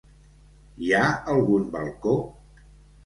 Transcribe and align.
Hi 0.85 0.89
ha 0.99 1.03
algun 1.35 1.69
balcó? 1.77 2.17